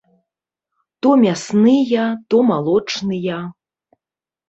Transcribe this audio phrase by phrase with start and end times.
[1.01, 3.39] То мясныя, то малочныя.